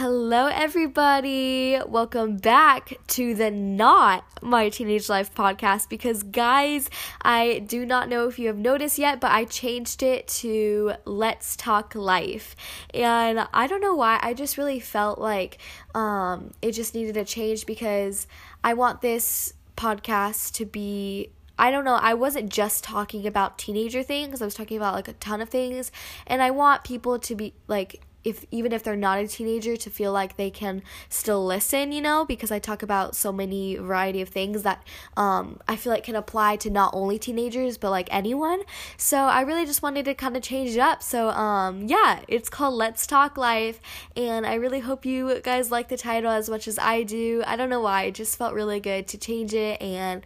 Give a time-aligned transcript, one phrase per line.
[0.00, 1.76] Hello, everybody.
[1.84, 6.88] Welcome back to the Not My Teenage Life podcast because, guys,
[7.20, 11.56] I do not know if you have noticed yet, but I changed it to Let's
[11.56, 12.54] Talk Life.
[12.94, 15.58] And I don't know why, I just really felt like
[15.96, 18.28] um, it just needed a change because
[18.62, 24.04] I want this podcast to be I don't know, I wasn't just talking about teenager
[24.04, 25.90] things, I was talking about like a ton of things,
[26.24, 29.90] and I want people to be like if even if they're not a teenager to
[29.90, 32.24] feel like they can still listen you know?
[32.24, 34.82] Because i talk about so many variety of things that
[35.16, 38.62] um, i feel like can apply to not only teenagers but like anyone.
[38.96, 41.02] So i really just wanted to kind of change it up.
[41.02, 43.80] So um, yeah it's called let's talk life
[44.16, 47.42] and i really hope you guys like the title as much as i do.
[47.46, 48.04] I don't know why.
[48.04, 50.24] It just felt really good to change it and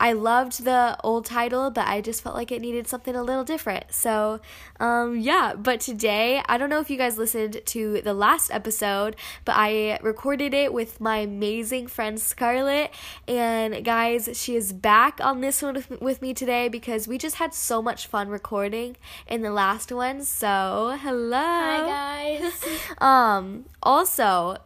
[0.00, 3.44] I loved the old title, but I just felt like it needed something a little
[3.44, 3.92] different.
[3.92, 4.40] So,
[4.80, 9.14] um, yeah, but today, I don't know if you guys listened to the last episode,
[9.44, 12.92] but I recorded it with my amazing friend Scarlett.
[13.28, 17.52] And guys, she is back on this one with me today because we just had
[17.52, 20.24] so much fun recording in the last one.
[20.24, 21.36] So, hello.
[21.36, 22.64] Hi, guys.
[22.98, 24.56] um, also,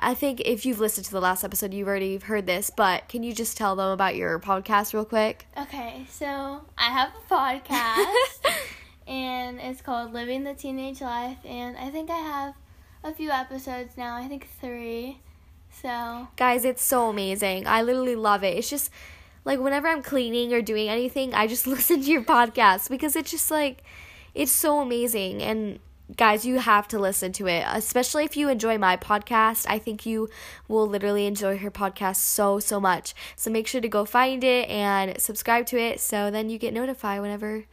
[0.00, 3.22] I think if you've listened to the last episode, you've already heard this, but can
[3.22, 5.46] you just tell them about your podcast real quick?
[5.58, 8.54] Okay, so I have a podcast,
[9.06, 12.54] and it's called Living the Teenage Life, and I think I have
[13.02, 14.16] a few episodes now.
[14.16, 15.18] I think three.
[15.70, 17.66] So, guys, it's so amazing.
[17.66, 18.56] I literally love it.
[18.56, 18.90] It's just
[19.44, 23.30] like whenever I'm cleaning or doing anything, I just listen to your podcast because it's
[23.30, 23.82] just like
[24.34, 25.80] it's so amazing and
[26.16, 29.66] guys, you have to listen to it, especially if you enjoy my podcast.
[29.68, 30.28] I think you
[30.66, 33.14] will literally enjoy her podcast so, so much.
[33.36, 36.72] So make sure to go find it and subscribe to it so then you get
[36.72, 37.64] notified whenever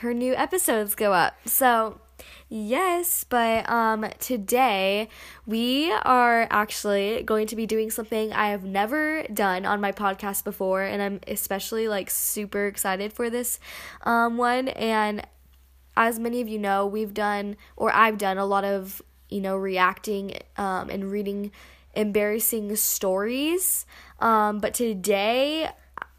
[0.00, 1.36] her new episodes go up.
[1.44, 2.00] So,
[2.48, 5.08] yes, but um today
[5.46, 10.42] we are actually going to be doing something I have never done on my podcast
[10.42, 13.60] before and I'm especially like super excited for this
[14.02, 15.24] um one and
[15.98, 19.56] as many of you know, we've done, or I've done, a lot of, you know,
[19.56, 21.50] reacting um, and reading
[21.92, 23.84] embarrassing stories.
[24.20, 25.68] Um, but today,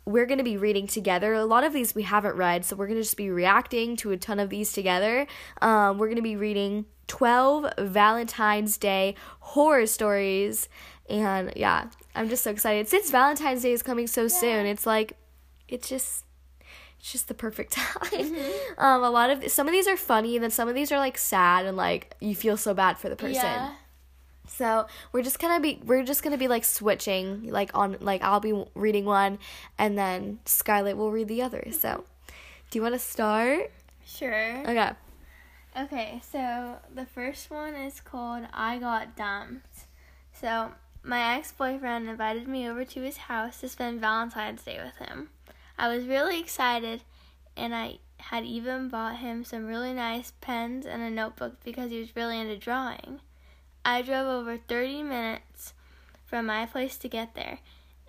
[0.03, 1.33] we're going to be reading together.
[1.33, 4.11] A lot of these we haven't read, so we're going to just be reacting to
[4.11, 5.25] a ton of these together.
[5.61, 10.67] Um, we're going to be reading 12 Valentine's Day horror stories.
[11.09, 12.89] And yeah, I'm just so excited.
[12.89, 14.27] Since Valentine's Day is coming so yeah.
[14.27, 15.13] soon, it's like,
[15.69, 16.25] it's just
[16.99, 18.09] it's just the perfect time.
[18.11, 18.83] Mm-hmm.
[18.83, 20.99] Um, a lot of some of these are funny, and then some of these are
[20.99, 23.33] like sad, and like you feel so bad for the person.
[23.35, 23.73] Yeah.
[24.47, 28.39] So we're just gonna be we're just gonna be like switching like on like I'll
[28.39, 29.39] be reading one,
[29.77, 31.67] and then Scarlett will read the other.
[31.71, 32.03] So,
[32.69, 33.71] do you want to start?
[34.05, 34.61] Sure.
[34.67, 34.91] Okay.
[35.77, 39.85] Okay, so the first one is called I Got Dumped.
[40.33, 40.71] So,
[41.03, 45.29] my ex boyfriend invited me over to his house to spend Valentine's Day with him.
[45.79, 47.03] I was really excited,
[47.55, 51.99] and I had even bought him some really nice pens and a notebook because he
[51.99, 53.21] was really into drawing.
[53.85, 55.73] I drove over 30 minutes
[56.25, 57.59] from my place to get there,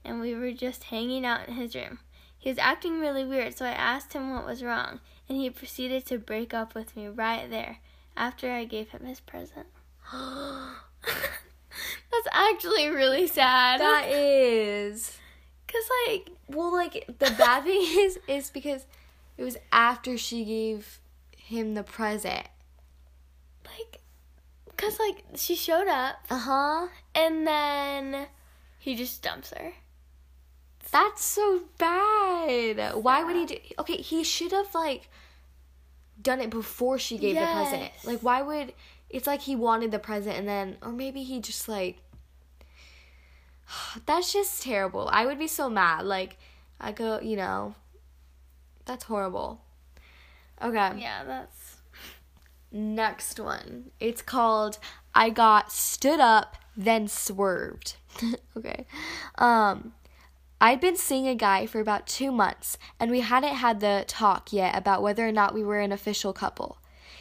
[0.05, 2.01] and we were just hanging out in his room.
[2.37, 4.99] He was acting really weird, so I asked him what was wrong,
[5.29, 7.79] and he proceeded to break up with me right there
[8.17, 9.69] after I gave him his present.
[12.11, 13.81] That's actually really sad.
[13.81, 15.17] That is.
[15.71, 18.87] Cause like, well, like the bad thing is, is because
[19.37, 20.99] it was after she gave
[21.37, 22.47] him the present.
[23.65, 24.01] Like,
[24.77, 26.17] cause like she showed up.
[26.29, 26.89] Uh huh.
[27.15, 28.27] And then
[28.79, 29.73] he just dumps her.
[30.91, 32.77] That's so bad.
[32.77, 32.95] Sad.
[32.97, 33.57] Why would he do?
[33.79, 35.09] Okay, he should have like
[36.21, 37.49] done it before she gave yes.
[37.49, 37.93] the present.
[38.05, 38.73] Like, why would?
[39.09, 41.99] It's like he wanted the present and then, or maybe he just like
[44.07, 45.09] That's just terrible.
[45.13, 46.05] I would be so mad.
[46.05, 46.39] Like,
[46.81, 47.75] I go, you know,
[48.91, 49.61] that's horrible.
[50.61, 50.93] Okay.
[50.99, 51.77] Yeah, that's.
[52.73, 53.91] Next one.
[54.01, 54.79] It's called
[55.15, 57.97] I Got Stood Up, Then Swerved.
[58.57, 58.87] okay.
[59.39, 59.93] Um,
[60.61, 64.53] I'd been seeing a guy for about two months, and we hadn't had the talk
[64.53, 66.79] yet about whether or not we were an official couple.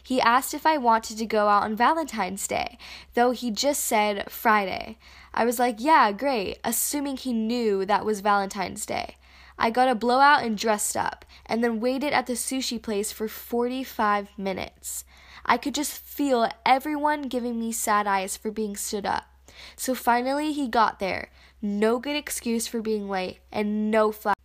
[0.10, 2.80] He asked if I wanted to go out on Valentine's Day,
[3.14, 4.98] though he just said Friday.
[5.36, 9.18] I was like, yeah, great, assuming he knew that was Valentine's Day.
[9.60, 13.28] I got a blowout and dressed up, and then waited at the sushi place for
[13.28, 15.06] 45 minutes.
[15.46, 19.26] I could just feel everyone giving me sad eyes for being stood up.
[19.76, 21.30] So finally, he got there.
[21.62, 24.39] No good excuse for being late, and no flat.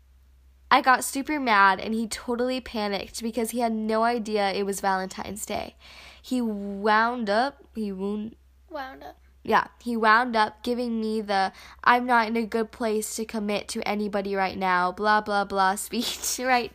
[0.74, 4.80] I got super mad, and he totally panicked because he had no idea it was
[4.80, 5.76] Valentine's Day.
[6.20, 8.34] He wound up, he wound,
[8.68, 11.52] wound up yeah, he wound up giving me the
[11.84, 15.74] I'm not in a good place to commit to anybody right now, blah blah blah
[15.86, 16.72] speech right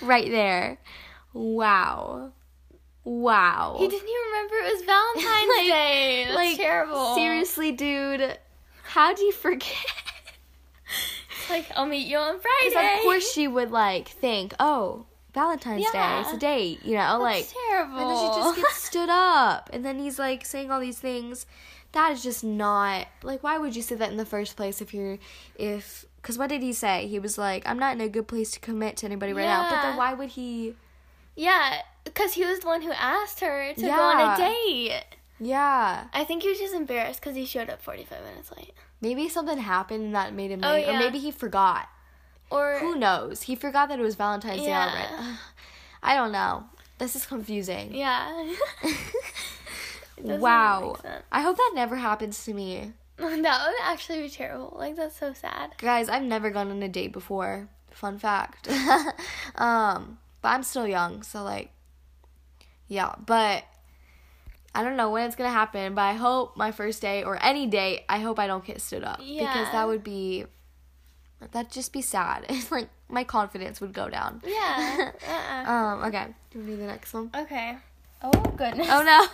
[0.00, 0.78] right there.
[1.34, 2.32] Wow.
[3.04, 3.76] Wow.
[3.80, 6.24] He didn't even remember it was Valentine's Like- Day.
[6.24, 7.14] That's like terrible.
[7.16, 8.38] Seriously, dude.
[8.84, 9.66] How do you forget?
[11.52, 12.94] Like I'll meet you on Because Friday.
[12.98, 17.22] of course she would like think, oh, Valentine's Day, it's a date, you know, That's
[17.22, 17.98] like terrible.
[17.98, 19.70] And then she just gets stood up.
[19.72, 21.46] And then he's like saying all these things.
[21.92, 24.94] That is just not like why would you say that in the first place if
[24.94, 25.18] you're
[25.56, 27.06] if cuz what did he say?
[27.06, 29.70] He was like I'm not in a good place to commit to anybody right now.
[29.70, 30.74] But then why would he
[31.34, 35.02] yeah, because he was the one who asked her to go on a date.
[35.40, 36.04] Yeah.
[36.12, 38.74] I think he was just embarrassed because he showed up 45 minutes late.
[39.02, 40.88] Maybe something happened and that made him Oh, late.
[40.88, 41.88] Or maybe he forgot.
[42.50, 43.42] Or Who knows?
[43.42, 44.88] He forgot that it was Valentine's Day Yeah.
[44.88, 45.36] already.
[46.02, 46.64] I don't know.
[46.98, 47.94] This is confusing.
[47.94, 48.52] yeah.
[50.22, 50.96] Wow.
[51.32, 52.92] I hope that never happens to me.
[53.16, 53.32] that
[53.66, 54.76] would actually be terrible.
[54.78, 55.74] Like that's so sad.
[55.78, 57.68] Guys, I've never gone on a date before.
[57.90, 58.68] Fun fact.
[59.56, 61.70] um, but I'm still young, so like
[62.88, 63.64] yeah, but
[64.74, 67.66] I don't know when it's gonna happen, but I hope my first day or any
[67.66, 69.20] day, I hope I don't get stood up.
[69.22, 69.40] yeah.
[69.52, 70.46] Because that would be
[71.50, 72.46] that'd just be sad.
[72.50, 74.40] It's like my confidence would go down.
[74.46, 75.10] Yeah.
[75.28, 75.70] Uh-uh.
[75.72, 76.26] Um, okay.
[76.50, 77.30] Do do the next one?
[77.34, 77.76] okay.
[78.22, 78.86] Oh goodness.
[78.90, 79.26] Oh no.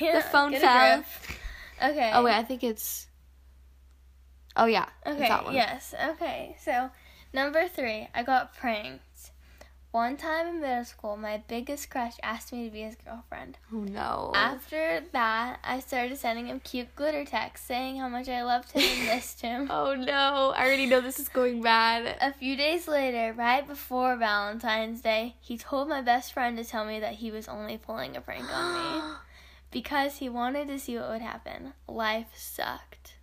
[0.14, 1.04] the phone fell.
[1.82, 2.10] Okay.
[2.14, 3.06] Oh wait, I think it's
[4.56, 4.86] Oh yeah.
[5.04, 5.54] it's Okay, that one.
[5.54, 5.94] yes.
[6.12, 6.90] Okay, so
[7.32, 9.04] number three, I got pranked.
[9.92, 13.58] One time in middle school, my biggest crush asked me to be his girlfriend.
[13.72, 14.30] Oh no.
[14.36, 18.82] After that, I started sending him cute glitter texts saying how much I loved him
[18.82, 19.66] and missed him.
[19.68, 20.54] Oh no.
[20.56, 22.16] I already know this is going bad.
[22.20, 26.84] A few days later, right before Valentine's Day, he told my best friend to tell
[26.84, 29.02] me that he was only pulling a prank on me
[29.72, 31.72] because he wanted to see what would happen.
[31.88, 33.14] Life sucked.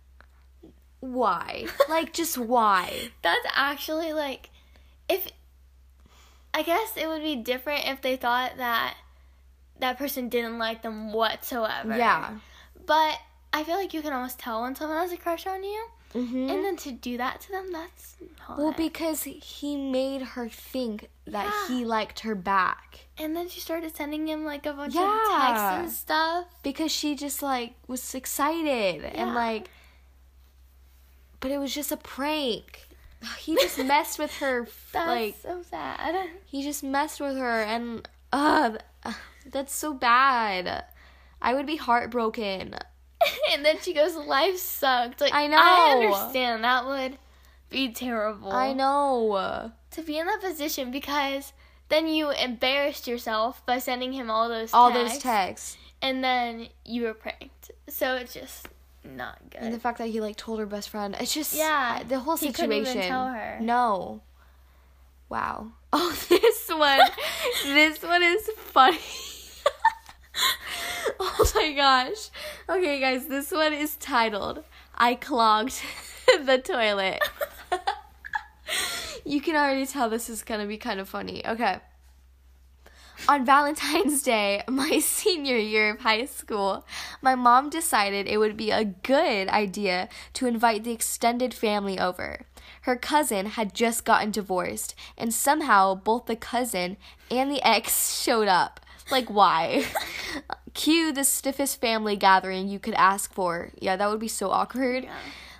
[1.00, 1.64] why?
[1.88, 3.08] Like just why?
[3.22, 4.50] That's actually like
[5.08, 5.32] if
[6.58, 8.96] I guess it would be different if they thought that
[9.78, 11.96] that person didn't like them whatsoever.
[11.96, 12.38] Yeah.
[12.86, 13.18] But
[13.52, 15.86] I feel like you can almost tell when someone has a crush on you.
[16.14, 16.50] Mm-hmm.
[16.50, 18.16] And then to do that to them, that's
[18.48, 18.58] not.
[18.58, 21.68] well, because he made her think that Yeah.
[21.68, 23.06] he liked her back.
[23.18, 25.02] and then she started sending him like a bunch Yeah.
[25.14, 26.46] of texts and stuff.
[26.62, 29.68] Because she just like was excited and like
[31.40, 32.87] but it was just a prank.
[33.38, 36.28] He just messed with her That's like so sad.
[36.44, 38.78] he just messed with her and uh
[39.50, 40.84] that's so bad.
[41.40, 42.74] I would be heartbroken.
[43.52, 45.56] and then she goes, "Life sucked." Like I know.
[45.58, 47.18] I understand that would
[47.70, 48.52] be terrible.
[48.52, 49.72] I know.
[49.92, 51.52] to be in that position because
[51.88, 55.76] then you embarrassed yourself by sending him all those All texts, those texts.
[56.02, 57.70] and then you were pranked.
[57.88, 58.68] So it's just
[59.08, 59.62] not good.
[59.62, 62.36] And the fact that he like told her best friend, it's just Yeah, the whole
[62.36, 62.70] he situation.
[62.70, 63.58] couldn't even tell her.
[63.60, 64.20] No.
[65.28, 65.72] Wow.
[65.90, 67.00] Oh, this one,
[67.64, 68.98] this one is funny.
[71.18, 72.28] oh my gosh.
[72.68, 74.64] Okay, guys, this one is titled
[74.94, 75.80] "I clogged
[76.44, 77.22] the toilet."
[79.24, 81.42] you can already tell this is gonna be kind of funny.
[81.46, 81.78] Okay.
[83.28, 86.86] On Valentine's Day, my senior year of high school,
[87.20, 92.46] my mom decided it would be a good idea to invite the extended family over.
[92.82, 96.96] Her cousin had just gotten divorced, and somehow both the cousin
[97.30, 98.80] and the ex showed up.
[99.10, 99.84] Like, why?
[100.72, 103.72] Cue the stiffest family gathering you could ask for.
[103.78, 105.06] Yeah, that would be so awkward.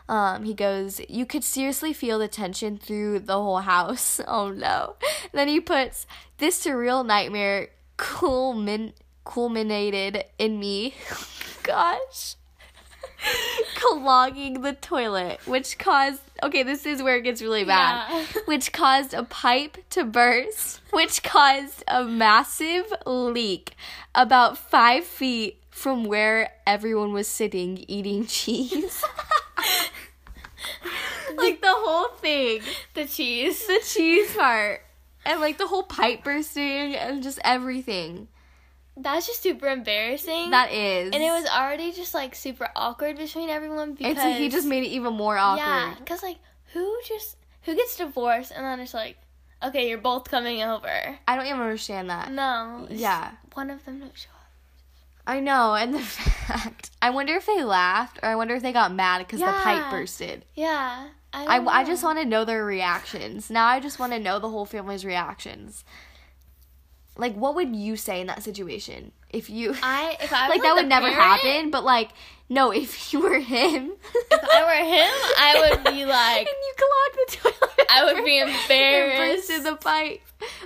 [0.08, 4.20] Um, he goes, You could seriously feel the tension through the whole house.
[4.28, 4.96] Oh no.
[5.32, 6.06] then he puts,
[6.38, 8.92] This surreal nightmare culmin-
[9.24, 10.94] culminated in me.
[11.62, 12.36] Gosh.
[13.74, 18.24] Clogging the toilet, which caused, okay, this is where it gets really bad, Yeah.
[18.46, 23.74] which caused a pipe to burst, which caused a massive leak
[24.14, 29.02] about five feet from where everyone was sitting eating cheese.
[31.36, 32.60] like the whole thing,
[32.94, 33.66] the cheese.
[33.66, 34.80] the cheese part,
[35.24, 38.28] and like the whole pipe bursting and just everything.
[38.96, 40.50] That's just super embarrassing.
[40.50, 41.12] That is.
[41.12, 44.66] and it was already just like super awkward between everyone because It's like he just
[44.66, 45.64] made it even more awkward.
[45.64, 46.38] yeah, because like
[46.72, 49.16] who just who gets divorced and then it's like
[49.62, 51.16] okay you're both coming over.
[51.28, 52.32] I don't even understand that.
[52.32, 52.88] No.
[52.90, 53.32] Yeah.
[53.54, 54.37] One of them don't show up.
[55.28, 56.90] I know, and the fact.
[57.00, 59.90] I wonder if they laughed or I wonder if they got mad because the pipe
[59.90, 60.44] bursted.
[60.54, 61.08] Yeah.
[61.32, 63.50] I, I, I, just want to know their reactions.
[63.50, 65.84] Now I just want to know the whole family's reactions.
[67.18, 69.12] Like, what would you say in that situation?
[69.30, 72.10] if you I if I like that would never parent, happen, but like
[72.48, 73.92] no, if you were him,
[74.30, 77.86] If I were him, I would be like, and you clogged the toilet.
[77.90, 79.50] I would be embarrassed.
[79.50, 80.22] in the pipe.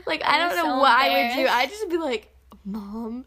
[0.07, 1.49] Like I I'd don't be know so what I would do.
[1.49, 2.33] I'd just be like,
[2.64, 3.25] mom.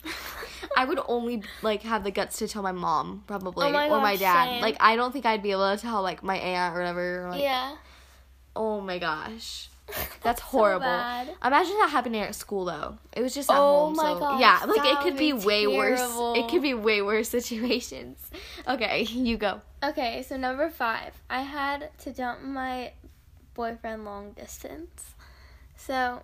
[0.78, 4.00] I would only like have the guts to tell my mom probably Oh my or
[4.00, 4.50] my dad.
[4.50, 4.62] same.
[4.62, 7.26] Like I don't think I'd be able to tell like my aunt or whatever.
[7.28, 7.76] or, Like, yeah.
[8.56, 9.70] Oh my gosh.
[9.88, 10.82] That's, That's so horrible.
[10.86, 11.30] bad.
[11.46, 12.98] Imagine that happening at school though.
[13.14, 13.96] It was just at Oh home.
[13.96, 16.02] my so gosh, yeah, like it could be, be way worse.
[16.36, 18.18] It could be way worse situations.
[18.68, 19.62] Okay, you go.
[19.84, 22.94] Okay, so number five, I had to dump my
[23.54, 25.14] boyfriend long distance.
[25.78, 26.22] So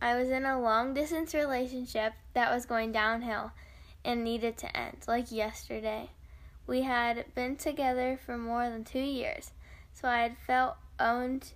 [0.00, 3.52] I was in a long distance relationship that was going downhill
[4.04, 6.10] and needed to end, like yesterday.
[6.66, 9.52] We had been together for more than two years,
[9.92, 11.52] so I had felt owned.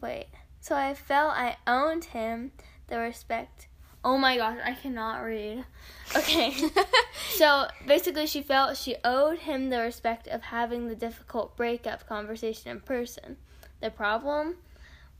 [0.00, 0.26] Wait,
[0.60, 2.52] so I felt I owned him
[2.88, 3.68] the respect.
[4.04, 5.64] Oh my gosh, I cannot read.
[6.16, 6.54] Okay.
[7.36, 12.70] So basically, she felt she owed him the respect of having the difficult breakup conversation
[12.70, 13.36] in person.
[13.80, 14.56] The problem?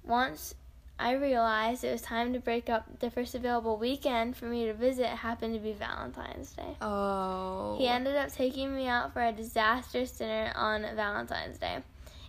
[0.05, 0.55] Once
[1.03, 4.73] I realized it was time to break up, the first available weekend for me to
[4.73, 6.77] visit happened to be Valentine's Day.
[6.81, 7.75] oh.
[7.77, 11.79] He ended up taking me out for a disastrous dinner on Valentine's Day.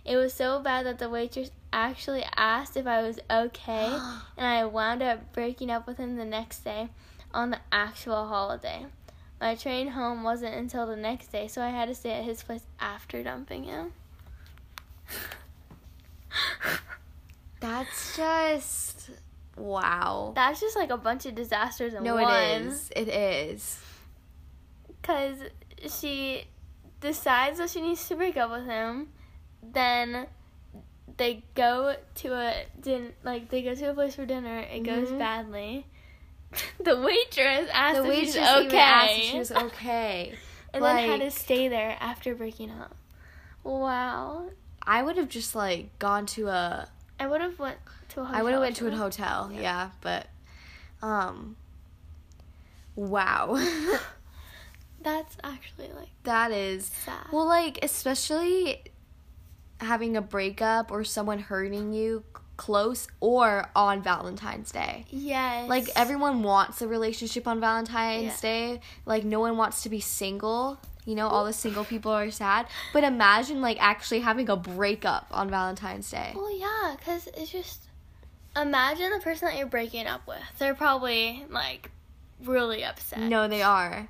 [0.04, 3.86] It was so bad that the waitress actually asked if I was okay,
[4.36, 6.88] and I wound up breaking up with him the next day
[7.32, 8.86] on the actual holiday.
[9.40, 12.42] My train home wasn't until the next day, so I had to stay at his
[12.42, 13.92] place after dumping him.
[17.78, 19.10] That's just
[19.56, 20.32] wow.
[20.34, 22.30] That's just like a bunch of disasters in no, one.
[22.30, 22.90] it is.
[22.94, 23.80] It is.
[24.86, 25.38] Because
[25.88, 26.44] she
[27.00, 29.08] decides that she needs to break up with him,
[29.62, 30.26] then
[31.16, 34.58] they go to a din like they go to a place for dinner.
[34.60, 35.18] It goes Mhm.
[35.18, 35.86] badly.
[36.84, 40.34] the waitress asked The if waitress she's even okay, asked if she was okay.
[40.72, 42.94] and then had to stay there after breaking up.
[43.64, 44.50] Wow,
[44.82, 46.88] I would have just like gone to a.
[47.18, 47.78] I would have went
[48.10, 48.40] to a hotel.
[48.40, 49.50] I would have went to a hotel.
[49.52, 49.60] Yeah.
[49.60, 50.26] Yeah, but
[51.02, 51.56] um.
[52.96, 53.56] Wow.
[55.02, 57.26] That's actually like that is sad.
[57.32, 58.82] well, like especially
[59.80, 62.24] having a breakup or someone hurting you
[62.56, 65.04] close or on Valentine's Day.
[65.10, 68.36] yes, Like everyone wants a relationship on Valentine's Yeah.
[68.40, 68.80] Day.
[69.04, 70.78] Like no one wants to be single.
[71.04, 72.66] You know, all the single people are sad.
[72.92, 76.32] But imagine like actually having a breakup on Valentine's Day.
[76.34, 77.80] Well, yeah, because it's just
[78.56, 80.38] imagine the person that you're breaking up with.
[80.58, 81.90] They're probably like
[82.42, 83.20] really upset.
[83.20, 84.08] No, they are.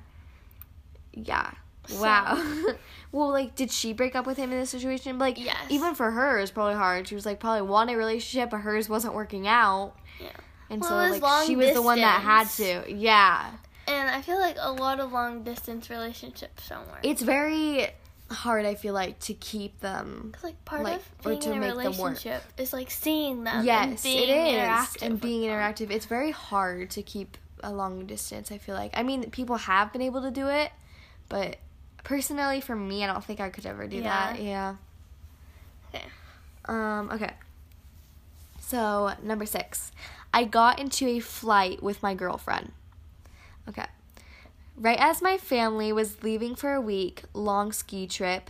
[1.13, 1.51] Yeah.
[1.87, 2.73] So- Wow.
[3.11, 5.19] well, like, did she break up with him in this situation?
[5.19, 5.55] Like, Yes.
[5.69, 7.07] even for her, it's probably hard.
[7.07, 9.93] She was like probably wanted a relationship, but hers wasn't working out.
[10.19, 10.29] Yeah.
[10.69, 12.91] And Well, so like she was the one that had to.
[12.91, 13.51] Yeah.
[13.87, 16.99] And I feel like a lot of long distance relationships don't work.
[17.03, 17.87] It's very
[18.31, 18.65] hard.
[18.65, 20.29] I feel like to keep them.
[20.31, 23.43] Because like part like, of or to in a make them relationship is like seeing
[23.43, 23.57] them.
[23.57, 25.51] and yes, being it is, interactive and being them.
[25.51, 25.91] interactive.
[25.91, 28.51] It's very hard to keep a long distance.
[28.51, 28.91] I feel like.
[28.95, 30.71] I mean, people have been able to do it,
[31.29, 31.57] but
[32.03, 34.03] personally, for me, I don't think I could ever do Yeah.
[34.33, 34.41] that.
[34.41, 34.75] Yeah.
[35.93, 36.05] Okay.
[36.65, 37.11] Um.
[37.13, 37.31] Okay.
[38.59, 39.91] So number six,
[40.33, 42.71] I got into a flight with my girlfriend.
[43.67, 43.85] Okay.
[44.77, 48.49] Right as my family was leaving for a week long ski trip,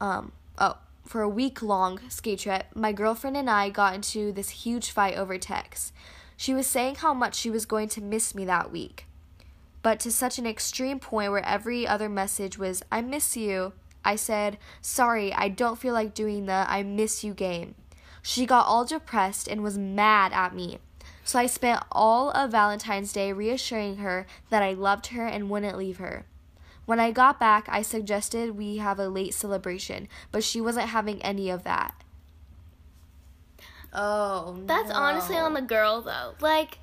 [0.00, 4.50] um, oh, for a week long ski trip, my girlfriend and I got into this
[4.50, 5.92] huge fight over text.
[6.36, 9.06] She was saying how much she was going to miss me that week,
[9.82, 13.72] but to such an extreme point where every other message was, I miss you.
[14.04, 17.74] I said, Sorry, I don't feel like doing the I miss you game.
[18.20, 20.78] She got all depressed and was mad at me.
[21.24, 25.78] So I spent all of Valentine's Day reassuring her that I loved her and wouldn't
[25.78, 26.26] leave her.
[26.84, 31.22] When I got back, I suggested we have a late celebration, but she wasn't having
[31.22, 31.94] any of that.
[33.94, 36.34] Oh, That's honestly on the girl though.
[36.40, 36.78] Like,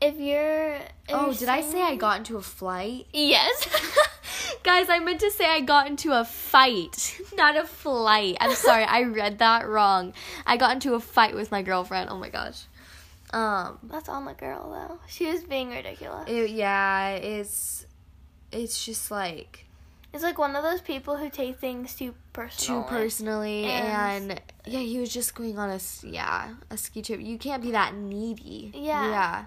[0.00, 0.74] if you're.
[0.74, 3.06] if Oh, you're did I say I got into a flight?
[3.12, 3.68] Yes.
[4.62, 8.36] Guys, I meant to say I got into a fight, not a flight.
[8.40, 10.12] I'm sorry, I read that wrong.
[10.44, 12.10] I got into a fight with my girlfriend.
[12.10, 12.64] Oh my gosh.
[13.32, 15.00] Um, That's on the girl though.
[15.08, 16.28] She was being ridiculous.
[16.28, 17.86] it, yeah, it's
[18.52, 19.64] it's just like
[20.12, 22.82] It's like one of those people who take things too personally.
[22.82, 27.20] too personally, And- and, yeah, he was just going on a yeah a ski trip.
[27.20, 28.70] You can't be that needy.
[28.74, 29.10] Yeah.
[29.10, 29.44] Yeah.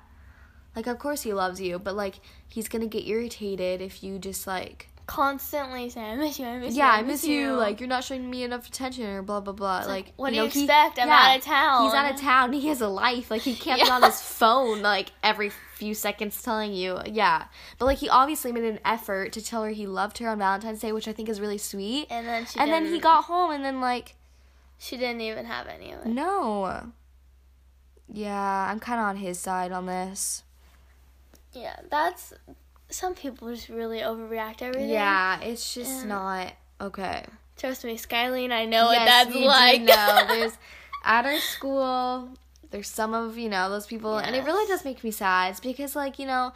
[0.76, 4.46] Like of course he loves you, but like he's gonna get irritated if you just
[4.46, 7.54] like constantly say, "I miss you, I miss yeah, you, Yeah, I miss you.
[7.54, 9.84] Like you're not showing me enough attention, or blah blah blah.
[9.88, 11.00] Like, what do know, you he- expect?
[11.00, 11.84] I'm yeah, out of town.
[11.86, 12.54] He's out of town.
[12.54, 13.32] He has a life.
[13.32, 17.00] Like he can't be on his phone like every few seconds telling you.
[17.08, 17.46] Yeah,
[17.80, 20.80] but like he obviously made an effort to tell her he loved her on Valentine's
[20.82, 22.06] Day, which I think is really sweet.
[22.12, 24.16] and then she And then he got home, and then like
[24.78, 26.08] she didn't even have any of it.
[26.08, 26.92] no.
[28.12, 30.44] Yeah, I'm kind of on his side on this.
[31.54, 32.34] Yeah, that's
[32.90, 34.90] some people just really overreact everything.
[34.90, 36.08] Yeah, it's just Yeah.
[36.08, 37.24] not okay.
[37.58, 39.82] Trust me, Skylie, I know what that's like.
[39.82, 40.26] know.
[40.28, 40.58] There's
[41.04, 42.30] at our school.
[42.72, 45.52] There's some of you know those people, and it really does make me sad.
[45.52, 46.54] It's because like you know,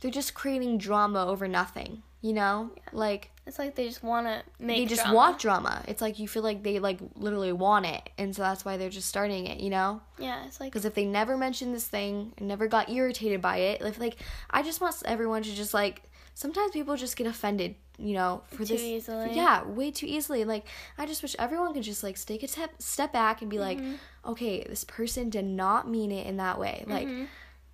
[0.00, 2.02] they're just creating drama over nothing.
[2.20, 4.76] You know, like it's like they just want to make.
[4.78, 5.16] they just drama.
[5.16, 5.82] want drama.
[5.88, 8.90] It's like you feel like they like literally want it, and so that's why they're
[8.90, 9.60] just starting it.
[9.60, 12.88] You know, Yeah, it's like because if they never mentioned this thing and never got
[12.90, 14.16] irritated by it, if like
[14.50, 16.02] I just want everyone to just like
[16.34, 17.74] sometimes people just get offended.
[17.98, 19.34] You know, for Too this easily.
[19.34, 20.44] yeah, way too easily.
[20.44, 23.58] Like I just wish everyone could just like take a step step back and be
[23.58, 24.30] like, Mm-hmm.
[24.32, 26.84] okay, this person did not mean it in that way.
[26.88, 27.24] Like, Mm-hmm.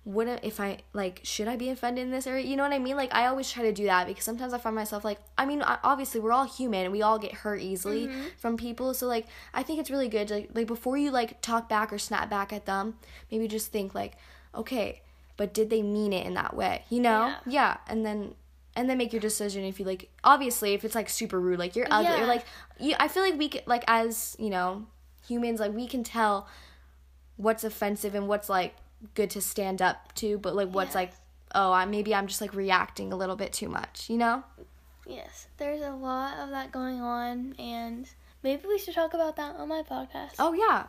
[0.05, 2.45] Would I, if I like should I be offended in this area?
[2.45, 2.95] You know what I mean?
[2.95, 5.61] Like I always try to do that because sometimes I find myself like, I mean,
[5.61, 8.21] I- obviously we're all human and we all get hurt easily Mm-hmm.
[8.37, 8.93] from people.
[8.93, 11.91] So like I think it's really good to, like like before you like talk back
[11.93, 12.95] or snap back at them,
[13.29, 14.13] maybe just think like,
[14.55, 15.01] okay,
[15.37, 16.85] but did they mean it in that way?
[16.89, 17.27] You know?
[17.27, 17.37] Yeah.
[17.45, 18.35] Yeah, and then
[18.75, 21.75] and then make your decision if you like obviously if it's like super rude like
[21.75, 22.23] you're ugly Yeah.
[22.23, 22.45] or like
[22.79, 24.85] you i feel like we can like as you know
[25.27, 26.47] humans like we can tell
[27.35, 28.75] what's offensive and what's like
[29.15, 31.01] good to stand up to but like what's Yeah.
[31.01, 31.11] like
[31.55, 34.43] oh i maybe i'm just like reacting a little bit too much you know?
[35.07, 38.07] Yes, there's a lot of that going on, and
[38.43, 40.35] maybe we should talk about that on my podcast.
[40.37, 40.85] oh yeah.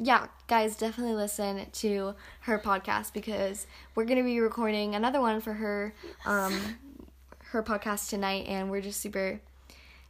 [0.00, 0.28] Yeah.
[0.46, 5.92] Guys definitely listen to her podcast because we're gonna be recording another one for her
[6.24, 6.78] um
[7.50, 9.38] her podcast tonight and we're just super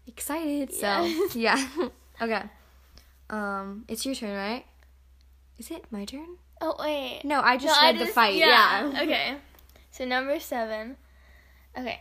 [0.07, 1.35] excited so Yes.
[1.35, 1.69] yeah.
[2.23, 2.43] Okay.
[3.29, 4.67] Um it's your turn right?
[5.59, 7.21] Is it my turn Oh wait.
[7.25, 9.37] no i just No, I read the fight yeah, okay.
[9.91, 10.97] So number seven.
[11.77, 12.01] Okay.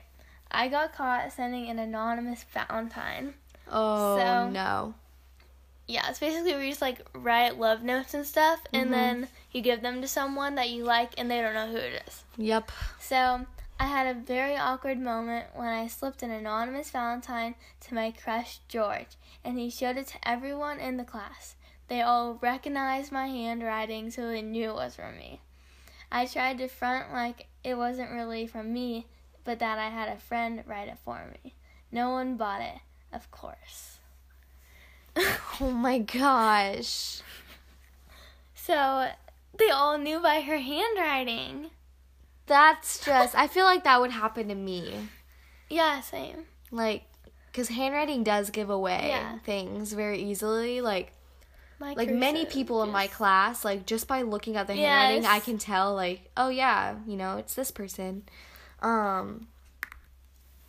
[0.52, 3.34] I got caught sending an anonymous Valentine.
[3.72, 4.94] oh So- no
[5.88, 8.76] Yeah, it's basically where you just like write love notes and stuff, Mm-hmm.
[8.76, 11.78] and then you give them to someone that you like, and they don't know who
[11.78, 12.24] it is.
[12.38, 13.46] yep So
[13.80, 18.60] I had a very awkward moment when I slipped an anonymous Valentine to my crush
[18.68, 21.56] George, and he showed it to everyone in the class.
[21.88, 25.42] They all recognized my handwriting, so they knew it was from me.
[26.12, 29.08] I tried to front like it wasn't really from me,
[29.44, 31.54] but that I had a friend write it for me.
[31.92, 32.80] No one bought it,
[33.14, 34.00] of course.
[35.62, 37.22] oh my gosh
[38.54, 39.10] So
[39.58, 41.72] they all knew by her handwriting.
[42.46, 45.08] that's just i feel like that would happen to me
[45.70, 46.46] Yeah, same.
[46.72, 47.04] like
[47.52, 49.40] because handwriting does give away Yeah.
[49.40, 51.14] things very easily like
[51.80, 55.26] My like many cursive people in my class like just by looking at the handwriting
[55.26, 58.24] i can tell like oh yeah you know it's this person.
[58.82, 59.48] Um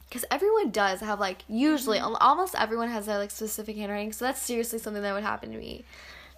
[0.09, 2.15] because everyone does have like usually Mm-hmm.
[2.21, 5.59] almost everyone has their like specific handwriting so that's seriously something that would happen to
[5.59, 5.85] me.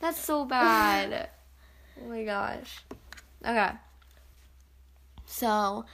[0.01, 1.29] That's so bad.
[2.03, 2.79] Oh my gosh.
[3.45, 3.71] Okay.
[5.27, 5.85] So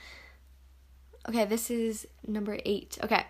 [1.28, 2.96] okay this is number eight.
[3.02, 3.24] Okay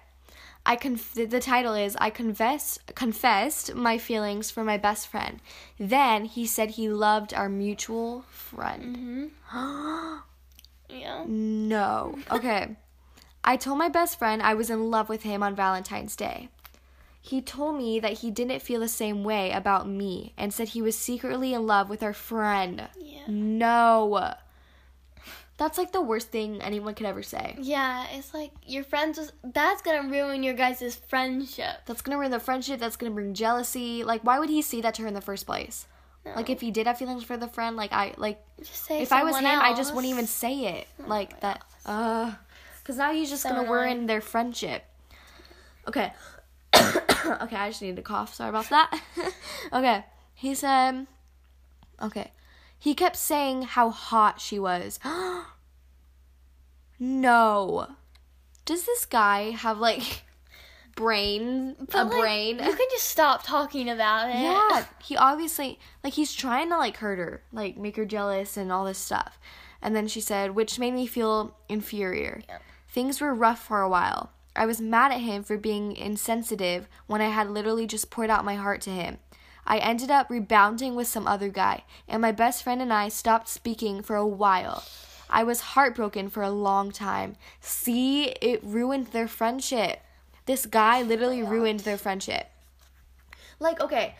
[0.69, 5.41] I conf- the title is I confessed confessed my feelings for my best friend.
[5.79, 9.31] Then he said he loved our mutual friend.
[9.53, 10.21] Mhm.
[10.89, 11.25] Yeah.
[11.27, 12.17] no.
[12.31, 12.77] Okay.
[13.45, 16.49] I told my best friend I was in love with him on Valentine's Day.
[17.21, 20.83] He told me that he didn't feel the same way about me and said he
[20.83, 22.89] was secretly in love with our friend.
[23.01, 23.23] Yeah.
[23.29, 24.35] No.
[25.59, 27.57] That's like the worst thing anyone could ever say.
[27.59, 29.19] Yeah, it's like your friends.
[29.19, 31.87] Was, that's gonna ruin your guys' friendship.
[31.87, 32.79] That's gonna ruin the friendship.
[32.79, 34.05] That's gonna bring jealousy.
[34.05, 35.87] Like, why would he say that to her in the first place?
[36.35, 39.13] Like, if he did have feelings for the friend, like I like, Just say if
[39.13, 40.89] I was him, I just wouldn't even say it.
[41.07, 41.63] Like that.
[41.85, 42.33] Uh,
[42.83, 44.85] because now he's just So gonna ruin their friendship.
[45.89, 46.13] Okay.
[46.75, 48.35] okay, I just need to cough.
[48.35, 49.01] Sorry about that.
[49.73, 51.07] okay, he said.
[52.03, 52.31] Okay,
[52.87, 55.01] he kept saying how hot she was.
[57.01, 57.89] no.
[58.65, 60.23] Does this guy have like
[60.95, 62.59] brain But, a like, brain?
[62.61, 64.37] You can just stop talking about it.
[64.37, 68.71] Yeah, he obviously like he's trying to like hurt her, like make her jealous and
[68.71, 69.37] all this stuff.
[69.83, 72.43] And then she said, which made me feel inferior.
[72.49, 72.59] Yeah.
[72.87, 74.31] Things were rough for a while.
[74.55, 78.45] I was mad at him for being insensitive when I had literally just poured out
[78.45, 79.19] my heart to him.
[79.67, 83.49] I ended up rebounding with some other guy, and my best friend and I stopped
[83.49, 84.85] speaking for a while.
[85.29, 87.37] I was heartbroken for a long time.
[87.61, 90.01] See, it ruined their friendship.
[90.47, 92.47] This guy literally ruined their friendship.
[93.59, 94.15] Like, okay,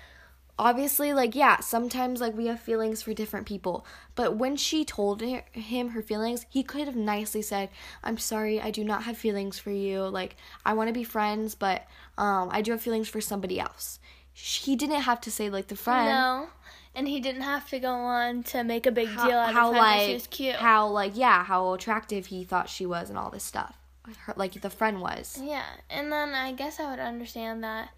[0.59, 3.87] obviously, like, yeah, sometimes, like, we have feelings for different people.
[4.17, 7.69] But when she told him her feelings, he could have nicely said,
[8.03, 10.03] I'm sorry, I do not have feelings for you.
[10.03, 11.87] Like, I want to be friends, but
[12.19, 14.01] um, I do have feelings for somebody else.
[14.39, 16.09] He didn't have to say, like, the friend.
[16.09, 16.49] No.
[16.95, 19.69] And he didn't have to go on to make a big How, deal out how
[19.69, 20.55] of that like she was cute.
[20.57, 23.77] how like yeah how attractive he thought she was and all this stuff
[24.25, 27.91] her, like the friend was yeah, and then I guess I would understand that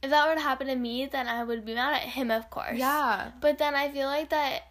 [0.00, 2.48] if that were to happen to me, then I would be mad at him, of
[2.50, 2.78] course.
[2.78, 4.62] yeah But then I feel like that,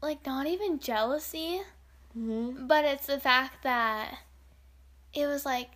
[0.00, 1.60] like not even jealousy,
[2.14, 4.20] hmm but it's the fact that
[5.12, 5.68] it was like,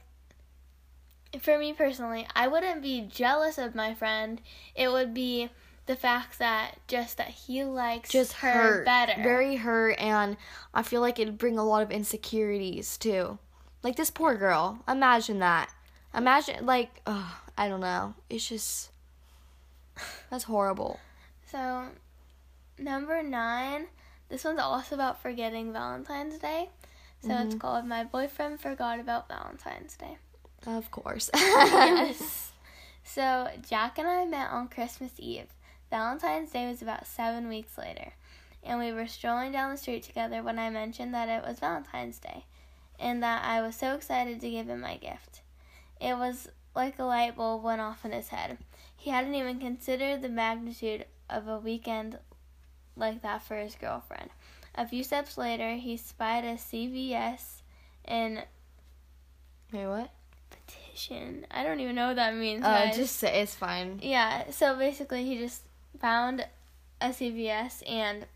[1.39, 4.41] for me personally, I wouldn't be jealous of my friend.
[4.75, 5.51] It would be
[5.87, 9.21] the fact that just that he likes just her better.
[9.23, 10.37] very hurt and
[10.73, 13.39] i feel like it'd bring a lot of insecurities too
[13.83, 15.69] like this poor girl imagine that
[16.15, 18.93] imagine like ugh, i don't know it's just
[20.31, 21.01] that's horrible
[21.51, 21.87] So,
[22.79, 23.89] number nine,
[24.29, 26.71] this one's also about forgetting Valentine's Day.
[27.23, 27.59] So it's mm-hmm.
[27.59, 30.19] called My Boyfriend Forgot About Valentine's Day.
[30.67, 32.47] Of course yes.
[33.03, 35.49] So, Jack and I met on Christmas Eve.
[35.91, 38.13] Valentine's Day was about seven weeks later,
[38.63, 42.21] and we were strolling down the street together when I mentioned that it was Valentine's
[42.21, 42.45] Day
[43.01, 45.41] and that I was so excited to give him my gift.
[46.01, 48.59] It was like a light bulb went off in his head.
[48.97, 52.19] He hadn't even considered the magnitude of a weekend
[52.95, 54.31] like that for his girlfriend.
[54.77, 57.63] A few steps later, he spied a CVS
[58.07, 58.43] in
[59.73, 60.11] Wait, what
[61.51, 62.61] I don't even know what that means.
[62.65, 62.97] oh guys.
[62.97, 65.63] just say it's fine Yeah, so basically he just
[66.01, 66.47] found
[67.01, 68.27] a CVS and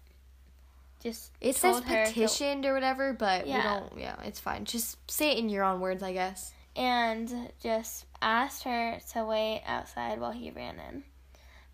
[1.03, 3.57] just It says her to- petitioned or whatever, but Yeah.
[3.57, 4.01] we don't.
[4.01, 4.65] Yeah, it's fine.
[4.65, 6.53] Just say it in your own words, I guess.
[6.77, 11.05] and just asked her to wait outside while he ran in.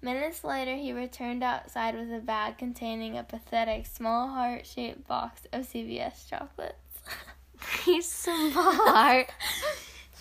[0.02, 5.66] Minutes later, he returned outside with a bag containing a pathetic small heart-shaped box of
[5.66, 6.98] CVS chocolates.
[7.84, 9.28] He's smart.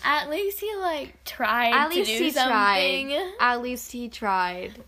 [0.04, 3.08] At least he like tried At to least do he something.
[3.10, 3.32] tried.
[3.40, 4.82] At least he tried.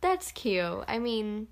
[0.00, 0.84] That's cute.
[0.86, 1.48] I mean,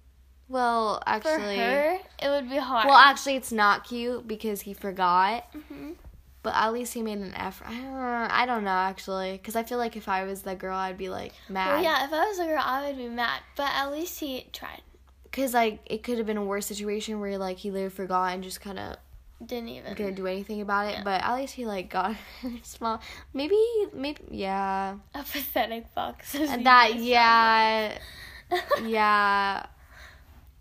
[0.49, 2.87] well, For actually, her, it would be hard.
[2.87, 5.45] well, actually, it's not cute because he forgot.
[5.53, 5.95] Mhm.
[6.43, 7.67] But at least he made an effort.
[7.69, 10.77] I don't, I don't know actually, because I feel like if I was the girl,
[10.77, 11.75] I'd be like mad.
[11.75, 13.41] Well, yeah, if I was a girl, I would be mad.
[13.57, 14.83] But at least he tried.
[15.25, 18.45] Because like it could have been a worse situation where like he literally forgot and
[18.45, 18.97] just kind of
[19.45, 19.95] Didn't even.
[19.95, 20.93] didn't do anything about it.
[20.99, 21.05] Yeah.
[21.05, 22.17] But at least he like got
[22.63, 23.01] small.
[23.35, 23.59] Maybe
[23.93, 24.97] maybe yeah.
[25.15, 26.35] A pathetic box.
[26.35, 27.99] And that yeah
[28.85, 29.67] yeah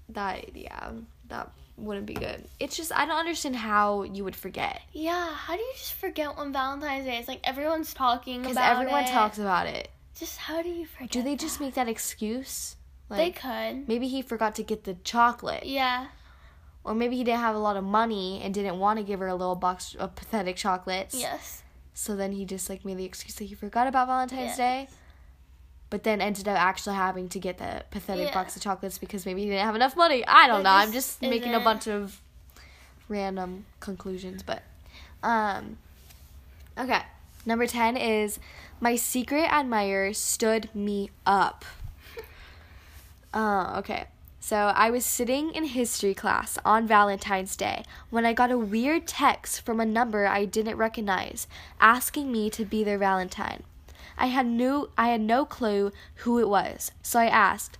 [0.09, 0.91] that yeah
[1.29, 2.43] that wouldn't be good.
[2.59, 5.33] It's just I don't understand how you would forget yeah.
[5.33, 7.17] How do you just forget when Valentine's Day?
[7.17, 9.09] It's like everyone's talking because everyone it.
[9.09, 9.89] talks about it.
[10.19, 11.11] Just how do you forget?
[11.11, 12.75] Do they just make that excuse?
[13.09, 13.31] Like, They
[13.73, 13.87] could.
[13.87, 16.07] maybe he forgot to get the chocolate, Yeah.
[16.85, 19.27] Or maybe he didn't have a lot of money and didn't want to give her
[19.27, 21.15] a little box of pathetic chocolates.
[21.19, 21.63] Yes.
[21.93, 24.57] So then he just like made the excuse that he forgot about Valentine's Yes.
[24.57, 24.87] Day.
[25.89, 28.33] But then ended up actually having to get the pathetic Yeah.
[28.33, 30.25] box of chocolates because maybe he didn't have enough money.
[30.27, 30.75] I don't That know.
[30.77, 32.21] I'm just just making a bunch of
[33.09, 34.61] random conclusions, but
[35.23, 35.77] um
[36.77, 37.01] okay.
[37.47, 38.39] Number 10 is
[38.79, 41.65] my secret admirer stood me up.
[43.33, 44.05] Uh, okay.
[44.45, 49.07] So I was sitting in history class on Valentine's Day when I got a weird
[49.07, 51.47] text from a number I didn't recognize
[51.81, 53.63] asking me to be their Valentine.
[54.19, 57.79] I had no I had no clue who it was, so I asked.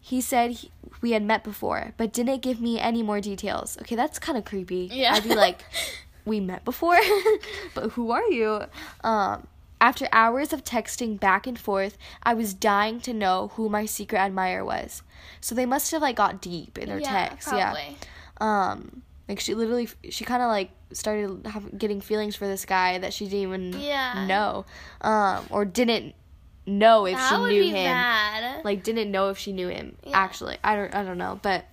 [0.00, 0.70] He said he,
[1.02, 3.76] we had met before, but didn't give me any more details.
[3.82, 4.88] Okay, that's kind of creepy.
[4.90, 5.12] Yeah.
[5.12, 5.62] I'd be like,
[6.24, 6.98] "We met before,
[7.74, 8.62] but who are you?"
[9.04, 9.46] Um,
[9.80, 14.18] after hours of texting back and forth, I was dying to know who my secret
[14.18, 15.02] admirer was.
[15.40, 17.48] So they must have like got deep in their yeah, text.
[17.52, 17.96] Yeah Probably.
[18.40, 22.98] um like she literally she kind of like started have, getting feelings for this guy
[22.98, 24.26] that she didn't even Yeah.
[24.26, 24.64] know
[25.02, 26.14] um or didn't
[26.66, 28.64] know if that she would knew be him bad.
[28.64, 30.16] like didn't know if she knew him Yeah.
[30.18, 31.64] actually i don't i don't know but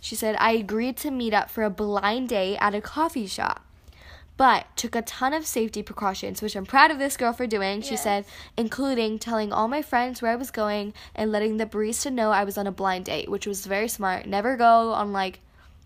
[0.00, 3.63] she said i agreed to meet up for a blind date at a coffee shop
[4.36, 7.80] but took a ton of safety precautions which i'm proud of this girl for doing
[7.80, 8.02] she Yes.
[8.02, 8.24] said
[8.56, 12.42] including telling all my friends where i was going and letting the barista know i
[12.44, 15.40] was on a blind date which was very smart never go on like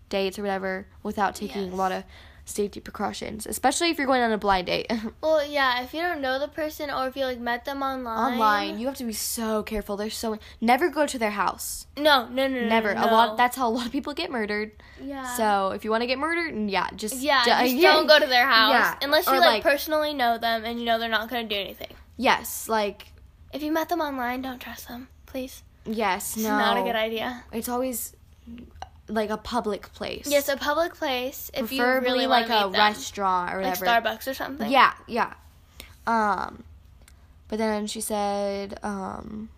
[0.09, 2.03] dates or whatever without taking a lot of
[2.49, 4.91] safety precautions, especially if you're going on a blind date.
[5.21, 8.33] Well, yeah, if you don't know the person or if you like met them online.
[8.33, 9.97] Online, you have to be so careful.
[9.97, 11.85] There's so never go to their house.
[11.97, 12.67] No, no, no, no.
[12.67, 12.93] Never.
[12.95, 13.05] No.
[13.05, 13.37] A lot.
[13.37, 14.71] That's how a lot of people get murdered.
[15.01, 15.25] Yeah.
[15.35, 17.93] So if you want to get murdered, yeah, just Yeah, just yeah.
[17.93, 18.95] don't go to their house Yeah.
[19.01, 21.93] unless you like, like- personally know them and you know they're not gonna do anything.
[22.17, 23.11] Yes, like
[23.53, 25.63] If you met them online, don't trust them, please.
[25.85, 26.57] yes, It's no.
[26.57, 27.43] not a good idea.
[27.51, 28.15] It's always
[29.09, 30.27] like a public place.
[30.27, 31.51] Yes, a public place.
[31.53, 32.71] If you really like a them.
[32.71, 34.03] restaurant or whatever, like.
[34.03, 34.71] Starbucks or something.
[34.71, 35.33] Yeah, yeah.
[36.07, 36.63] Um,
[37.47, 39.49] but then she said, um,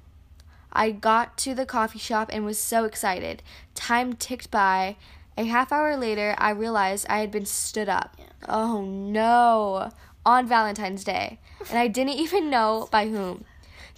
[0.71, 3.43] I got to the coffee shop and was so excited.
[3.75, 4.95] Time ticked by.
[5.37, 8.15] A half hour later, I realized I had been stood up.
[8.17, 8.25] Yeah.
[8.49, 9.91] Oh no!
[10.25, 11.39] On Valentine's Day.
[11.69, 13.45] And I didn't even know by whom.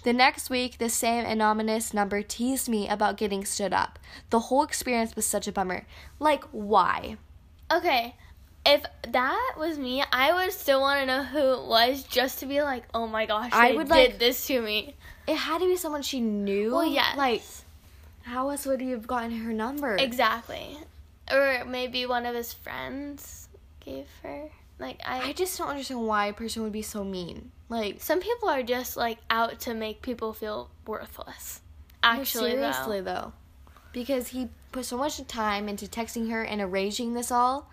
[0.04, 3.98] The next week, the same anonymous number teased me about getting stood up.
[4.30, 5.86] The whole experience was such a bummer.
[6.20, 7.16] Like, why?
[7.72, 8.14] Okay.
[8.66, 12.46] If that was me, I would still want to know who it was just to
[12.46, 14.94] be like, oh my gosh, I would, did like- this to me.
[15.26, 16.72] It had to be someone she knew.
[16.72, 17.16] Well, yes.
[17.16, 17.42] Like,
[18.24, 19.96] how else would he have gotten her number?
[19.96, 20.78] Exactly.
[21.32, 23.48] Or maybe one of his friends
[23.80, 24.50] gave her.
[24.78, 27.52] Like I, I just don't understand why a person would be so mean.
[27.68, 31.60] Like, some people are just like out to make people feel worthless.
[32.02, 33.32] Actually, seriously though.
[33.66, 33.80] though.
[33.92, 37.70] because he put so much time into texting her and arranging this all,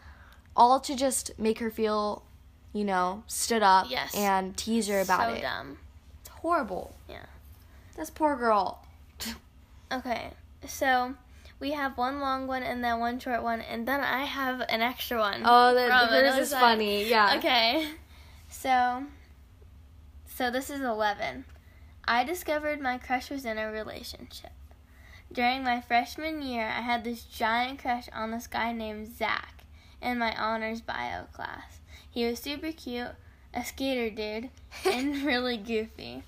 [0.56, 2.24] all to just make her feel,
[2.74, 4.14] you know, stood up Yes.
[4.16, 5.42] and tease her about so it.
[5.42, 5.78] dumb.
[6.22, 6.96] It's horrible.
[7.10, 7.26] Yeah.
[7.98, 8.86] This poor girl.
[9.92, 10.32] Okay,
[10.66, 11.16] so
[11.60, 14.82] we have one long one and then one short one, and then I have an
[14.82, 15.42] extra one.
[15.44, 17.10] Oh, the, from hers is funny.
[17.10, 17.36] Yeah.
[17.38, 17.90] Okay.
[18.48, 19.04] So
[20.34, 21.46] so this is 11.
[22.06, 24.52] I discovered my crush was in a relationship.
[25.32, 29.64] During my freshman year, I had this giant crush on this guy named Zach
[30.02, 31.80] in my honors bio class.
[32.10, 33.12] He was super cute,
[33.54, 34.50] a skater dude,
[34.86, 36.24] and really goofy.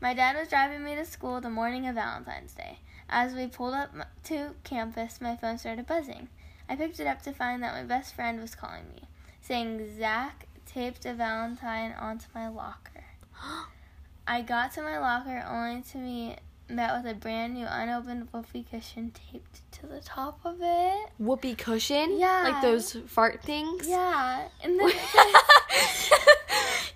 [0.00, 2.78] My dad was driving me to school the morning of Valentine's Day.
[3.08, 3.90] As we pulled up
[4.24, 6.28] to campus, my phone started buzzing.
[6.68, 9.04] I picked it up to find that my best friend was calling me,
[9.40, 13.01] saying Zach taped a Valentine onto my locker.
[14.26, 16.36] I got to my locker only to be
[16.68, 21.10] met with a brand new unopened whoopee cushion taped to the top of it.
[21.18, 22.18] Whoopee cushion?
[22.18, 22.42] Yeah.
[22.44, 23.88] Like those fart things?
[23.88, 24.88] Yeah, and then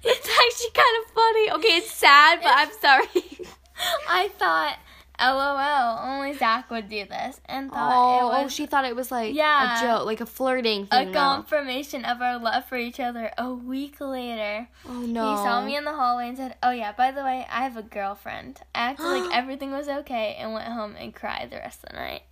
[0.05, 1.51] it's actually kind of funny.
[1.53, 3.07] Okay, it's sad, but I'm sorry.
[4.09, 4.79] I thought,
[5.21, 8.95] LOL, only Zach would do this, and thought Oh, it oh, oh she thought it
[8.97, 9.79] was like Yeah.
[9.79, 11.13] a joke, like a flirting a thing.
[11.13, 11.19] though.
[11.19, 13.31] confirmation of our love for each other.
[13.39, 15.31] A week later, oh no.
[15.31, 17.77] he saw me in the hallway and said, "Oh yeah, by the way, I have
[17.77, 21.83] a girlfriend." I acted like everything was okay and went home and cried the rest
[21.85, 22.23] of the night.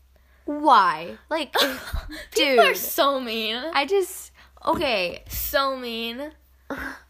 [0.46, 1.16] Why?
[1.30, 1.78] Like, dude.
[2.34, 3.56] People are so mean.
[3.72, 4.30] I just
[4.66, 5.24] okay.
[5.28, 6.32] so mean.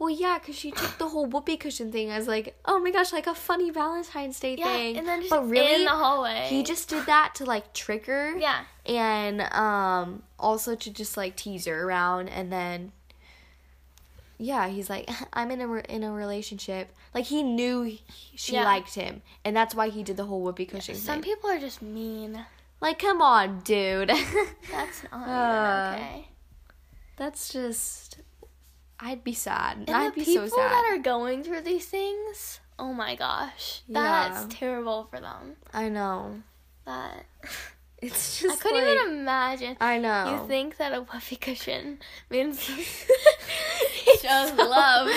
[0.00, 3.12] Well, yeah, because she took the whole whoopee cushion thing as like, oh my gosh,
[3.12, 4.96] like a funny Valentine's Day Yeah, thing.
[4.96, 6.46] and then just but really, in the hallway.
[6.48, 8.36] he just did that to like trick her.
[8.38, 8.64] yeah.
[8.86, 12.92] and um also to just like tease her around and then
[14.38, 18.02] yeah he's like i'm in a re- in a relationship like he knew he-
[18.34, 18.64] she Yeah.
[18.64, 21.04] liked him and that's why he did the whole whoopee cushion thing.
[21.04, 22.46] Some thing people are just mean.
[22.80, 24.08] like come on dude
[24.70, 26.28] That's not Uh, even okay.
[27.16, 28.16] that's just
[29.00, 31.86] i'd be sad And i'd the be people so sad that are going through these
[31.86, 34.46] things, oh my gosh, that's Yeah.
[34.50, 35.56] terrible for them.
[35.72, 36.42] i know
[36.84, 37.24] That
[38.02, 38.58] it's just.
[38.58, 39.76] I couldn't like, even imagine.
[39.80, 41.98] i know You think that a whoopee cushion
[42.30, 42.60] means
[44.22, 45.08] shows love.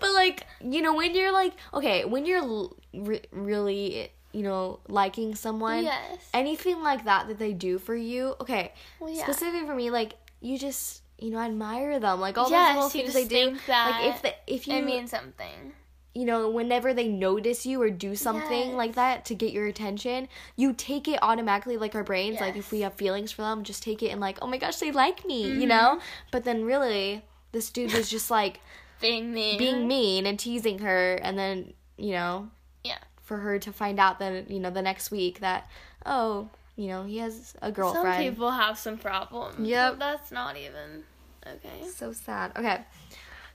[0.00, 5.34] but like you know when you're like okay when you're re- really you know liking
[5.34, 6.18] someone yes.
[6.34, 9.22] anything like that that they do for you okay Well, yeah.
[9.22, 13.12] specifically for me like you just you know admire them like all yes, those little
[13.12, 15.72] things they do like if the, if you it means something.
[16.14, 18.76] you know whenever they notice you or do something Yes.
[18.76, 22.70] like that to get your attention you take it automatically like our brains like if
[22.72, 25.24] we have feelings for them just take it and like oh my gosh they like
[25.24, 25.60] me Mm-hmm.
[25.60, 26.00] you know
[26.30, 27.22] but then really
[27.52, 28.60] this dude was just like
[29.00, 29.58] Being mean.
[29.58, 32.48] being mean and teasing her and then you know
[32.82, 32.98] Yeah.
[33.22, 35.68] for her to find out that you know the next week that
[36.06, 38.14] oh you know he has a girlfriend.
[38.16, 39.66] Some people have some problems.
[39.68, 39.92] Yep.
[39.92, 41.04] but That's not even
[41.46, 41.86] okay.
[41.88, 42.80] so sad okay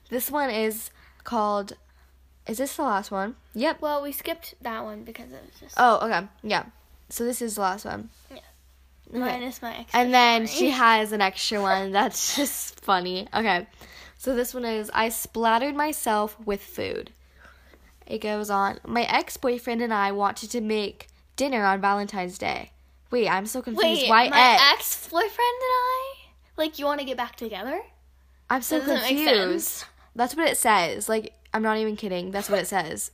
[0.10, 0.92] this one is
[1.24, 1.74] called
[2.48, 5.76] is this the last one yep Well, we skipped that one because it was just
[5.78, 6.66] oh okay yeah
[7.10, 8.38] so this is the last one Yeah.
[9.10, 9.20] okay.
[9.20, 9.92] minus my ex.
[9.94, 13.68] and then she has an extra one that's just funny okay
[14.18, 17.12] so this one is i splattered myself with food
[18.08, 22.72] it goes on my ex-boyfriend and i wanted to make dinner on valentine's day
[23.12, 24.64] wait i'm so confused Wait, why my ex?
[24.74, 26.16] ex boyfriend and I?
[26.60, 27.82] Like you want to get back together?
[28.50, 29.86] I'm so Doesn't confused.
[30.14, 31.08] That's what it says.
[31.08, 32.32] Like, I'm not even kidding.
[32.32, 33.12] That's what it says.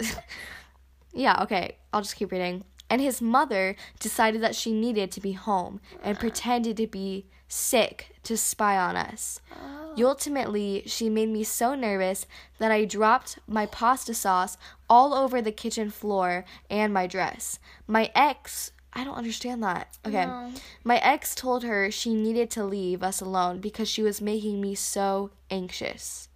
[1.14, 1.78] yeah, okay.
[1.94, 2.64] I'll just keep reading.
[2.90, 8.16] And his mother decided that she needed to be home and pretended to be sick
[8.24, 9.40] to spy on us.
[9.52, 9.94] Oh.
[10.04, 12.26] Ultimately, she made me so nervous
[12.58, 14.58] that I dropped my pasta sauce
[14.90, 17.60] all over the kitchen floor and my dress.
[17.88, 19.98] My ex, I don't understand that.
[20.06, 20.26] Okay.
[20.26, 20.52] No.
[20.84, 24.74] My ex told her she needed to leave us alone because she was making me
[24.74, 26.30] so anxious.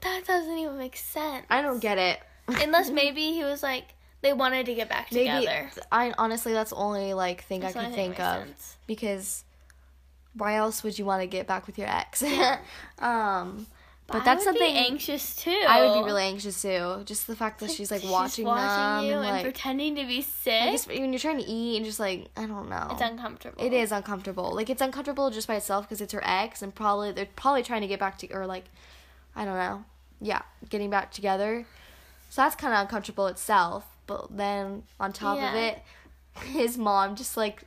[0.00, 1.44] That doesn't even make sense.
[1.50, 2.20] I don't get it.
[2.48, 5.70] Unless maybe he was like they wanted to get back Maybe together.
[5.92, 8.76] I honestly that's the only like thing That's I can thing think of sense.
[8.86, 9.44] because
[10.34, 12.24] why else would you want to get back with your ex?
[12.98, 13.66] um
[14.10, 15.60] but that's something anxious too.
[15.68, 17.02] I would be really anxious too.
[17.04, 19.96] Just the fact that she's like She's watching, watching them you and and like pretending
[19.96, 20.62] to be sick.
[20.62, 22.88] I guess when you're trying to eat and just like I don't know.
[22.90, 23.62] it's uncomfortable.
[23.62, 24.54] It is uncomfortable.
[24.54, 27.82] Like it's uncomfortable just by itself because it's her ex, and probably they're probably trying
[27.82, 28.64] to get back to or like,
[29.36, 29.84] I don't know,
[30.22, 30.40] yeah,
[30.70, 31.66] getting back together.
[32.30, 33.86] So that's kind of uncomfortable itself.
[34.06, 35.82] But then on top of it,
[36.46, 37.62] his mom just like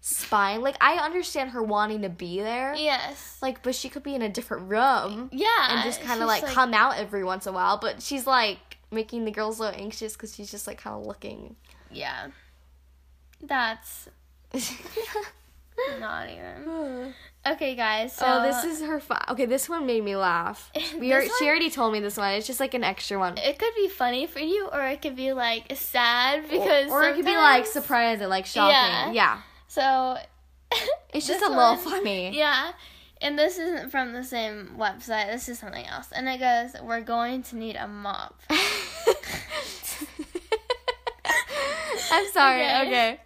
[0.00, 0.60] spying.
[0.62, 3.38] Like I understand her wanting to be there, Yes.
[3.42, 5.46] like, but she could be in a different room Yeah.
[5.70, 7.78] and just kind of like, come out every once in a while.
[7.78, 8.58] But she's like
[8.90, 11.56] making the girls so anxious because she's just like kind of looking.
[11.90, 12.28] Yeah.
[13.42, 14.08] That's
[16.00, 17.14] not even.
[17.46, 18.12] Okay, guys.
[18.14, 19.00] So oh, this is her.
[19.00, 20.70] Fi- okay, this one made me laugh.
[20.98, 22.34] We are, This she already told me this one.
[22.34, 23.38] It's just like an extra one.
[23.38, 26.90] It could be funny for you, or it could be like sad because.
[26.90, 28.74] or it could be like surprising, like shocking.
[28.74, 29.12] Yeah.
[29.12, 30.16] Yeah, So.
[31.14, 32.36] it's just a little one- funny.
[32.36, 32.72] Yeah.
[33.20, 35.32] And this isn't from the same website.
[35.32, 36.12] This is something else.
[36.12, 38.40] And it goes, "We're going to need a mop."
[42.10, 42.62] I'm sorry.
[42.62, 42.86] Okay.
[42.86, 43.20] Okay.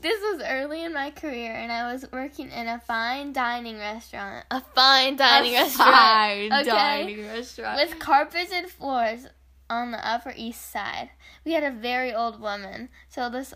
[0.00, 4.44] This was early in my career, and I was working in a fine dining restaurant.
[4.50, 5.90] A fine dining A restaurant.
[5.96, 6.64] fine okay?
[6.64, 7.80] dining restaurant.
[7.80, 9.26] With carpeted floors
[9.68, 11.10] on the Upper East Side.
[11.44, 12.90] We had a very old woman.
[13.08, 13.54] So this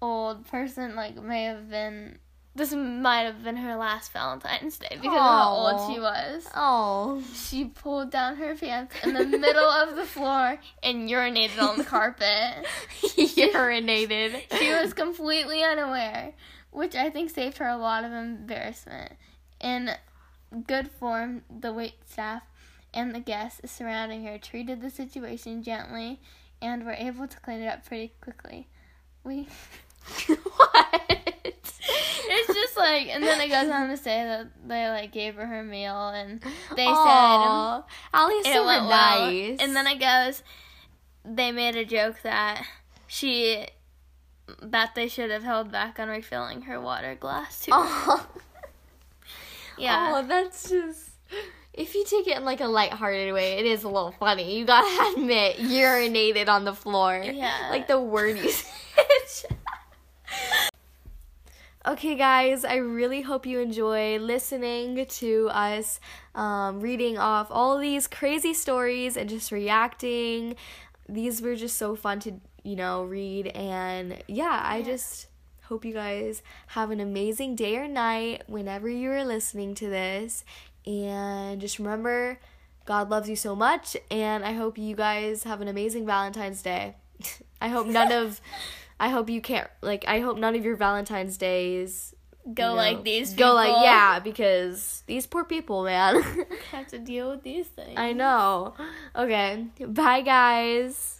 [0.00, 2.18] old person, like, may have been.
[2.52, 6.48] This might have been her last Valentine's Day because of how old she was.
[6.56, 7.22] oh.
[7.32, 11.84] She pulled down her pants in the middle of the floor and urinated on the
[11.84, 12.66] carpet.
[13.02, 14.42] Urinated.
[14.58, 16.32] She was completely unaware,
[16.72, 19.12] which I think saved her a lot of embarrassment.
[19.60, 19.92] In
[20.66, 22.42] good form, the wait staff
[22.92, 26.20] and the guests surrounding her treated the situation gently
[26.60, 28.66] and were able to clean it up pretty quickly.
[29.22, 29.46] We
[30.56, 31.10] what?
[32.32, 35.46] it's just like and then it goes on to say that they like gave her
[35.46, 36.40] her meal and
[36.76, 37.84] they Aw,
[38.14, 39.26] Allie's said it super went well.
[39.26, 39.58] nice.
[39.60, 40.42] And then it goes
[41.24, 42.64] they made a joke that
[43.06, 43.66] she
[44.62, 47.72] that they should have held back on refilling her water glass too.
[47.74, 48.26] Oh.
[49.78, 50.12] yeah.
[50.14, 51.10] Oh, that's just.
[51.72, 54.58] If you take it in like a lighthearted way, it is a little funny.
[54.58, 57.22] You gotta admit, urinated on the floor.
[57.24, 57.68] Yeah.
[57.70, 59.44] Like the word usage.
[61.86, 65.98] Okay, guys, I really hope you enjoy listening to us
[66.34, 70.56] um, reading off all these crazy stories and just reacting.
[71.08, 73.48] These were just so fun to, you know, read.
[73.48, 75.26] And yeah, I just
[75.64, 80.44] hope you guys have an amazing day or night whenever you are listening to this.
[80.86, 82.38] And just remember,
[82.84, 83.96] God loves you so much.
[84.10, 86.96] And I hope you guys have an amazing Valentine's Day.
[87.60, 88.40] I hope none of.
[89.00, 90.04] I hope you can't like.
[90.06, 92.14] I hope none of your Valentine's days
[92.54, 96.22] go you know, like these Go like yeah, because these poor people, man.
[96.70, 97.94] have to deal with these things.
[97.96, 98.74] I know.
[99.16, 99.66] Okay.
[99.86, 101.19] Bye, guys.